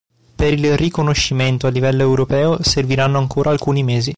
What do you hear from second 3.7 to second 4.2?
mesi.